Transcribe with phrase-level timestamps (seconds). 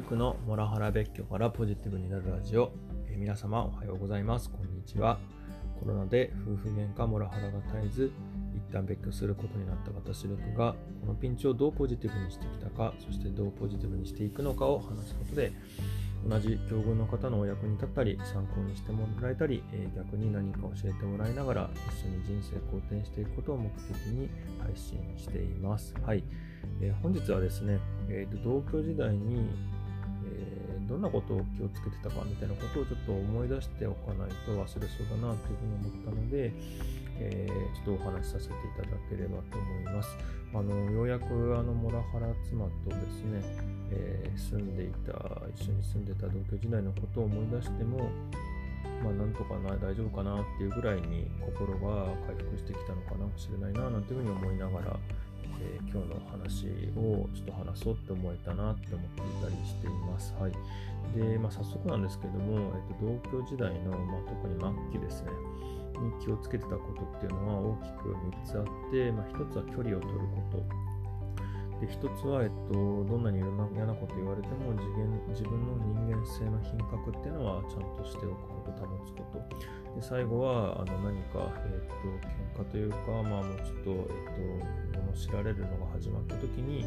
[0.00, 2.72] ルクのモラハラ別居からポジティブになるラジオ、
[3.06, 4.48] えー皆様おはようございます。
[4.48, 5.18] こんにちは。
[5.78, 8.12] コロナで夫婦喧嘩、モラハラが絶えず、
[8.54, 15.52] 一旦別居することになった私ルクが、このピンチをどうポジティブにしてきたか、そしてどうポジティブにしていくのかを話すことで、
[16.26, 25.94] 同じ境遇の方のお役に立ったり、参考にしてもらえたり、え逆に何か教えてもらいながら、一緒に人生好転していくことを目的に配信しています。
[26.02, 26.24] はい。
[26.80, 27.78] えー本日はですね、
[28.08, 29.50] えーと同居時代に、
[30.32, 34.80] えーどんなことを気をつけてたかみたいなことをちょっと思い出しておかないと忘れそう
[35.22, 36.52] だなというふうに思ったので、
[37.20, 40.16] えーちょっとお話しさせていただければと思います。
[40.52, 41.24] あのようやく
[41.56, 43.40] あのモラハラ妻とですね、
[43.92, 45.12] えー住んでいた、
[45.54, 48.10] 一緒に住んでた同居時代のことを思い出しても、
[49.04, 54.98] まあ、なんとかな、大丈夫かなっていうぐらいに心が回復してきたのかなもしれないな、なんていうふうに思いながら、
[55.60, 60.32] えー今日の話をちょっと話そうって思えたなって思っていたりしています。
[60.38, 60.52] はい。
[61.18, 64.54] で、まあ、早速なんですけども、えっと、同居時代の、まあ、特に
[64.92, 65.30] 末期ですね、
[65.98, 70.90] に気をつけてたことっていうのは大きく3つあって、まあ、1つは距離を取ること。
[71.80, 72.74] で、1つは、えっと、
[73.08, 79.96] どんなに嫌なこと言われても自分自分の人間性の品格っていうのはちゃんとしておくこと、保つこと。
[79.96, 81.88] で、最後は、あの何か、えっ
[82.54, 86.84] と、喧嘩というか、まあ、もうちょっと、えっと、罵られるのが始まった時に、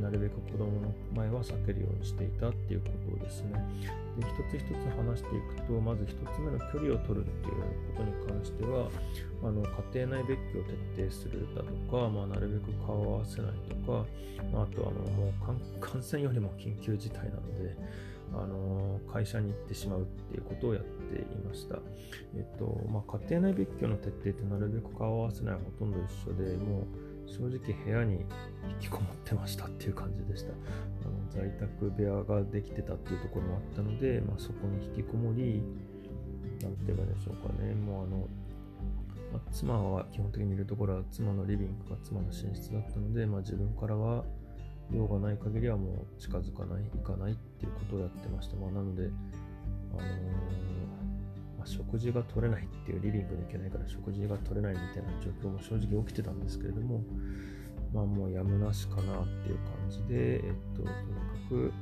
[0.00, 3.52] なるべく子供の前は避けるようにしていたっていうことですね。
[4.18, 7.54] で、一つ一つ話していくと、まず一つ目の距離を取るっていう
[7.96, 8.88] ことに関しては、
[9.42, 10.64] あの家庭内別居を
[10.96, 14.06] 徹底するだとか、まあ、なるべく顔を合わせないとか、
[14.52, 15.32] まあ、とあのもう
[15.80, 17.76] 感染よりも緊急事態なので、
[18.32, 21.78] あの会社に行ってしまうっていうことをやっていました。
[22.36, 28.24] えっとまあ、家庭内別居の徹底ってなるべく顔を合わせないほとんど一緒で、もう正直部屋に
[28.74, 30.50] 引きこもってましたっていう感じでした。
[30.50, 30.54] あ
[31.08, 35.62] の在宅部屋ができてたっていうところもあったので、まあ、そこに引きこもり、
[36.60, 38.18] なんて言えばいいでしょうかね、もうあの、
[39.32, 44.24] まあ妻は基本的にいるところは妻のリビングが妻の寝室だったので、まあ、自分からは
[44.92, 48.56] 用がない限りはもう近づかない、行かないっていうことをやってました。
[48.56, 49.08] まあ、なので、
[49.92, 50.79] あのー
[51.60, 57.02] まあ、食事が取れないっていうリビングに行けないから食事が取れないみたいな状況も正直起きてたんですけれども、
[57.92, 60.94] まあもうやむなしかなっていう感じで、えっと、とにか
[61.50, 61.72] く、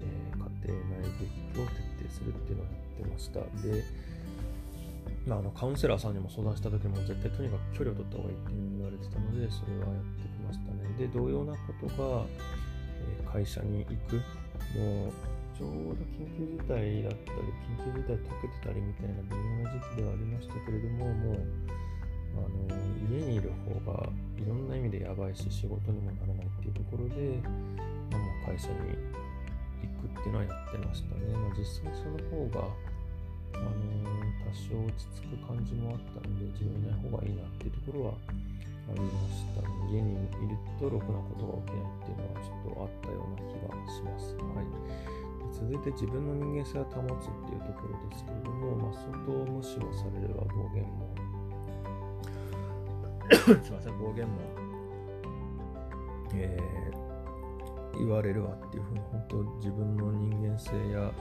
[0.00, 1.72] えー家庭内別居を徹
[2.04, 3.40] 底するっていうのをやってました。
[3.40, 3.84] で、
[5.26, 10.94] まあ、あのカウンセラーさんにも相談した時も絶対とにかく距離を取った方がいいっていうに言われてたので、それはやってきましたね。
[10.98, 12.24] で、同様なことが、
[13.18, 14.16] えー会社に行く、
[14.78, 15.12] もう
[15.58, 21.38] ちょうど緊急事態だったり、緊急事態解けてたりみたいな微妙な時期ではありましたけれども、もう、
[22.32, 23.52] あの家にいる
[23.84, 24.08] 方が
[24.38, 27.38] いろんな意味でやばいし、仕事にもならないっていうところで、
[28.10, 28.96] まあ、もう会社に
[29.84, 31.32] 行くっていうのはやってましたね。
[31.36, 32.68] まあ、実際その方が、
[33.54, 33.70] あの
[34.48, 39.21] 多少落ち着く感じもあったので、自分いない方がいいなっていうところはありま。
[39.92, 44.34] 家にいるとろくなことが起きないっていうのはちょっとあったような気がします。
[44.36, 44.66] はい。
[45.52, 51.14] 続いて自分の人間性を保つっていうところですけれども、まあ、相当無視をされれば暴言も、
[53.62, 54.32] すいません、暴言も、
[56.34, 56.72] えー
[57.98, 61.12] 言われるわっていうふうに、本当自分の人間性や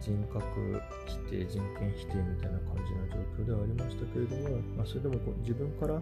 [0.00, 5.94] 人格否定、人権否定みたいな感じの状況ではありましたけれども、まあ、それでもこう自分から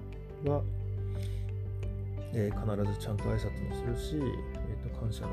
[0.51, 0.63] は、
[2.33, 5.33] えー必ずちゃんと挨拶もするし、えー、と感謝の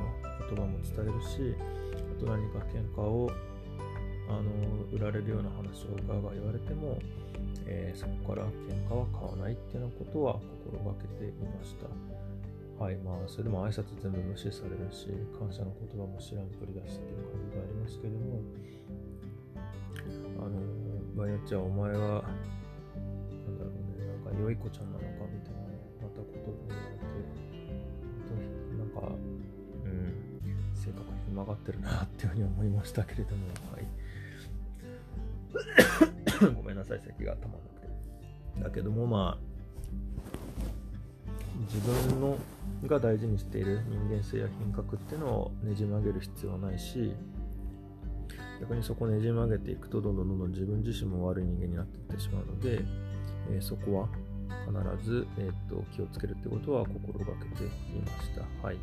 [0.50, 1.56] 言葉も伝えるし、
[1.96, 3.31] あと何か喧嘩を
[4.30, 4.44] あの
[4.91, 7.00] 売られるような話をガーガー言われても、
[7.66, 10.34] えーそこから喧嘩は買わないっていうようなことは
[10.66, 11.88] 心がけていました。
[12.78, 15.07] はい、まあ、それでも挨拶全部無視されるし、
[15.40, 18.40] 感謝の言葉も知らんぷりだしっていう感じがありますけども、
[20.38, 20.62] あの、
[21.16, 22.30] 場合によっちゃお前は、な
[23.50, 27.04] んだろうね、なんか良い子ちゃんなのかみたいな、またことを言われて、
[28.30, 28.33] 本当
[28.74, 29.16] になんか、
[29.86, 30.13] うん、
[30.75, 33.86] 性格ひ曲がってるなっていうふうに思いましたけれども、はい。
[36.56, 37.88] ごめんなさい、咳がたまんなくて。
[38.63, 39.48] だけども、まあ、
[41.74, 42.38] 自分の
[42.86, 47.13] が大事にしている人間性や品格っていうのをねじ曲げる必要はないし
[48.62, 52.81] 逆にそこをねじ曲げていくとどんどんどんどん自分自身も悪い人間になっていってしまうので、
[53.50, 54.10] えーそこは
[54.67, 57.67] 必ず、えーっと気をつけるってことは心がけてい
[58.01, 58.67] ました。
[58.67, 58.77] はい。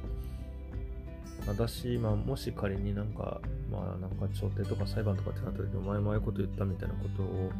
[1.46, 3.40] 私、まあ、もし仮になんか、
[3.70, 7.50] まあ、なんか調停とか裁判とかってなった時、お前もああいうこと言ったみたいなことを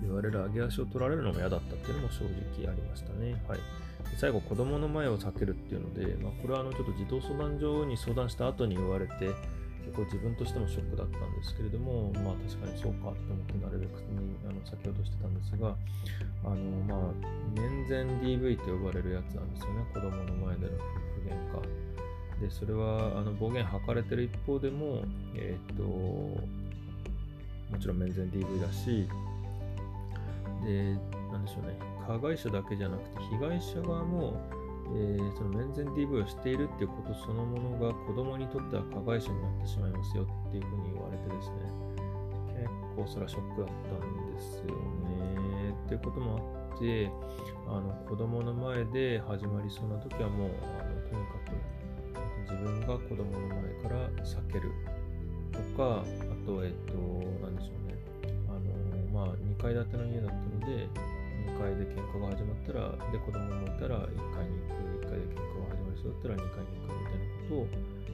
[0.00, 3.42] 言われる上げ足を取られるのも嫌だったっていうのも正直ありましたね。
[3.46, 3.58] はい。
[4.16, 9.12] 最後、子供の前を避けるっていうので、まあ、これはあのちょっと児童相談所に相談した後に言われて、
[9.90, 15.74] 結構自分としてもショックだったんですけれども、まあ確かにそうかって思ってなるべくにあの先ほどしてたんですが、
[16.44, 16.54] あの
[16.86, 21.34] まあ、面前 DV と呼ばれるやつなんですよね、子供の前での夫婦喧
[22.38, 22.40] 嘩。
[22.40, 25.02] で、それはあの暴言吐かれてる一方でも、
[25.34, 26.38] えっ、と、も
[27.80, 29.08] ちろん面前 DV だし、
[30.64, 30.94] で、
[31.32, 31.76] なんでしょうね、
[32.06, 34.40] 加害者だけじゃなくて、被害者側も、
[34.92, 41.90] えー、その面前 DV をしているっていうことそのものが子供にとっては加害者になってしまいますよっていうふうに言われてですね、
[42.58, 45.50] 結構それはショックだったんですよね。
[45.86, 46.38] っていうことも
[46.72, 47.10] あって、
[47.68, 50.50] あの子供の前で始まりそうな時はもう、
[50.80, 51.70] あのとにかく
[52.50, 54.72] 自分が子供の前から避ける
[55.52, 56.94] とか、あと、えっ、と、
[57.44, 57.96] なんでしょうね。
[58.48, 58.52] あ
[59.14, 60.88] の、まあ、2階建ての家だったので、
[61.46, 67.68] 2階で喧嘩が始まったら、で、子供もいたら1階に行く、1階で喧嘩が始まりそうだったら2階に行くみたいなことを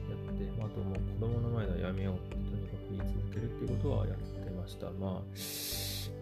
[0.07, 4.91] やって、まあ、あともう子供の前ではやめようってとにかく言い続けるっていうことはやってました。
[4.91, 5.37] まあ、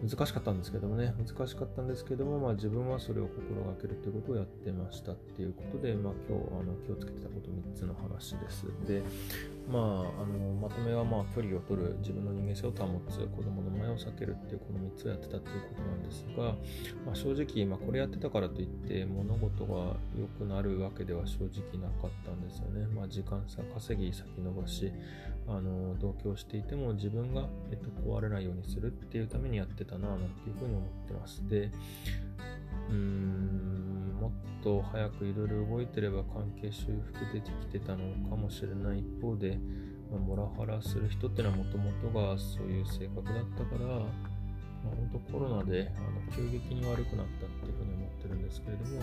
[0.02, 8.66] 難しかったんですけどもね、難しかったんですけども、まあ、自分はそれを心がけるということをやってましたっていうことで、まあ、今日あの気をつけてたこと3つの話です。
[8.86, 9.02] で、
[9.68, 16.42] まあ、あのまとめは、まあ、距離を取る、自分の人間性を保つ、子供の前を避けるっていうこの3つをやってたっていうことなんですが、
[17.04, 22.86] まあ、正直、まあ、これやってたからといって物事が良くなるわけでは正直なかったんですよね。
[22.94, 24.92] まあ、時間差稼ぎ先延ばし、
[25.48, 31.48] あの同居していても自分が、えっと、壊れないようにするっていうためにやってたななんていうふうに思ってます。
[31.48, 31.70] で、
[32.88, 33.75] うーん、
[34.26, 39.58] もっと早くいろいろ動いてれば関係修復できてたのかもしれない一方で、
[40.10, 44.08] まあ、モラハラする人ってのはもともとがそういう性格だったから、まあ、
[44.84, 49.00] 本当コロナであの急激に悪くなったっていうふうに思ってるんですけれども、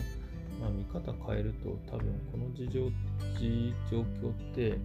[0.59, 2.91] まあ、見方変えると多分この事情
[3.89, 4.77] 状況って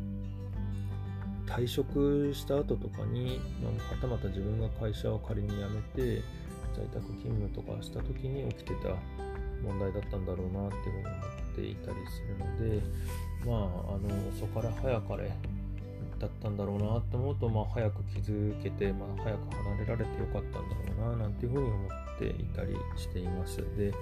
[1.47, 5.81] 退職した後とかに、まあ、はたまた自分が会社を仮に辞め
[6.17, 6.23] て
[6.77, 8.91] 在宅勤務とかした時に起きてた
[9.63, 12.83] 問題だったんだろうなっていうふうに思っていたりするので
[13.47, 14.09] まああの
[14.39, 15.33] そこから早かれ
[16.19, 23.59] だったんだろうなって思うと、まあ、早く気づけて、まあ、早く離れられてよかったんだろうななんていうふうに思っていたりしています。
[23.77, 23.93] で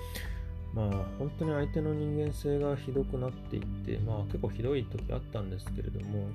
[0.74, 6.28] まあ本当に相手の人間性がひどくなっていって、まあ結構ひどい時あったんですけれども、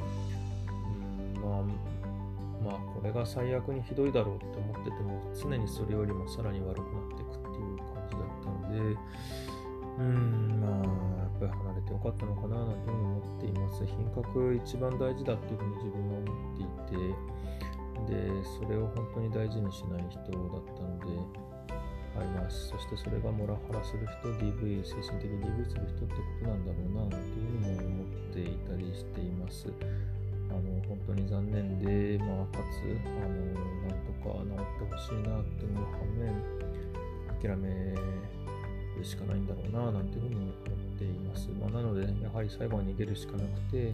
[1.35, 8.79] まあ、まあ、これが最悪にひどいだろうって思ってても、常にそれよりもさらに悪くなっていくっていう感じだったので、
[9.99, 13.85] うん、まあ、やっぱり離れてよかったのかななんていうふうに思っています。
[13.85, 17.31] 品格一番大事だっていうふうに自分は思っていて、
[18.07, 20.31] で、それを本当に大事にしない人だっ
[20.75, 21.51] たので、
[22.17, 22.67] あります。
[22.67, 29.71] そしてそれがモラハラする人、DV、精神的 DV する人ってことなんだろうな、なんていうふうにも思っていたりしています。
[30.51, 33.29] あの本当に残念で、まあ、かつあの
[33.87, 36.35] なんとか治ってほしいなって思う反面
[37.41, 37.95] 諦め
[39.01, 40.53] るしかないんだろうななんていうふうに思っ
[40.97, 43.93] ています、まあ、なのでやはり最後は逃げるしかなくて、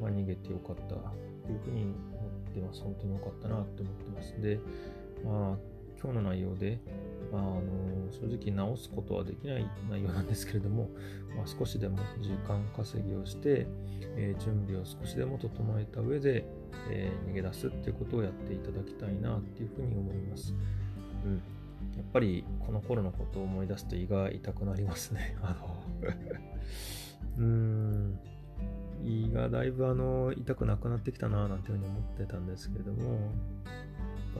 [0.00, 2.82] まあ、逃げてよかったというふうに思ってます。
[2.82, 4.40] 本当によかったなって思ってます。
[4.40, 4.58] で
[5.24, 6.78] まあ今日の内容で、
[7.32, 7.62] まあ、あの
[8.12, 10.90] 正直直すことはできない内容なんですけれども、
[11.34, 13.66] まあ、少しでも時間稼ぎをして、
[14.16, 15.50] えー、準備を少しでも整
[15.80, 16.44] えた上で、
[16.90, 20.54] えー、逃げ出すっていうことをやっていただきたいなっていうふうに思います。
[21.24, 21.42] うん、
[21.96, 25.36] やっぱりこの頃のことを思い出すと胃が痛くなりますね。
[25.42, 25.82] あの
[27.38, 28.18] うーん
[29.04, 33.30] 胃がだいぶあの痛くなくなってきたななんていうふうに思ってたんですけれども、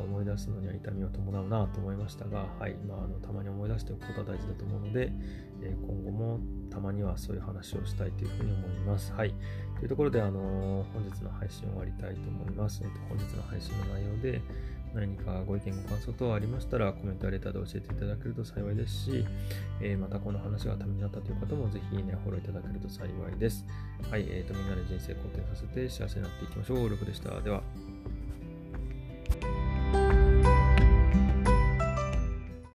[0.00, 5.12] 思い出すのには痛みを伴うなと思いましたが、はいまあ、あのたまに思い出しておくことは大事だと思うので、
[5.62, 6.40] えー、今後も
[6.70, 9.12] たまにはそういう話をしたいというふうに思います。
[9.12, 9.34] はい。
[9.76, 12.82] というところで、あの本日の配信を終わりたいと思います。
[12.84, 14.42] えっと、本日の配信の内容で
[14.96, 19.26] 何かご意見、ご感想等ありましたら、コメントやレターで教えていただけると幸いですし、
[19.82, 23.66] えー、またこの話がためになったという方もぜひね、フォローいただけると幸いです。
[24.10, 26.88] はい、えっ、ー、と、みんなで人生肯定させて幸せになっていきましょう。
[26.88, 27.38] ルクでした。
[27.42, 27.62] では。